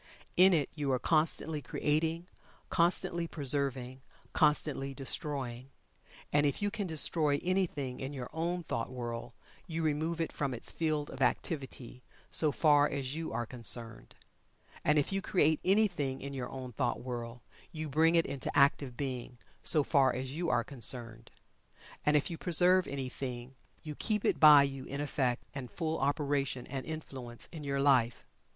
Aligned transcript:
In 0.35 0.51
it 0.51 0.67
you 0.73 0.91
are 0.91 0.97
constantly 0.97 1.61
creating 1.61 2.27
constantly 2.71 3.27
preserving 3.27 4.01
constantly 4.33 4.95
destroying. 4.95 5.69
And 6.33 6.43
if 6.47 6.59
you 6.59 6.71
can 6.71 6.87
destroy 6.87 7.37
anything 7.43 7.99
in 7.99 8.11
your 8.11 8.27
own 8.33 8.63
thought 8.63 8.89
world 8.89 9.33
you 9.67 9.83
remove 9.83 10.19
it 10.19 10.31
from 10.31 10.55
its 10.55 10.71
field 10.71 11.11
of 11.11 11.21
activity, 11.21 12.01
so 12.31 12.51
far 12.51 12.89
as 12.89 13.13
you 13.13 13.31
are 13.31 13.45
concerned. 13.45 14.15
And 14.83 14.97
if 14.97 15.11
you 15.11 15.21
create 15.21 15.59
anything 15.63 16.19
in 16.19 16.33
your 16.33 16.49
own 16.49 16.71
thought 16.71 16.99
world, 16.99 17.41
you 17.71 17.87
bring 17.87 18.15
it 18.15 18.25
into 18.25 18.49
active 18.57 18.97
being, 18.97 19.37
so 19.61 19.83
far 19.83 20.11
as 20.15 20.31
you 20.31 20.49
are 20.49 20.63
concerned. 20.63 21.29
And 22.03 22.17
if 22.17 22.31
you 22.31 22.39
preserve 22.39 22.87
anything, 22.87 23.53
you 23.83 23.93
keep 23.93 24.25
it 24.25 24.39
by 24.39 24.63
you 24.63 24.85
in 24.85 24.99
effect 24.99 25.43
and 25.53 25.69
full 25.69 25.99
operation 25.99 26.65
and 26.65 26.87
influence 26.87 27.45
in 27.51 27.63
your 27.63 27.79
life. 27.79 28.23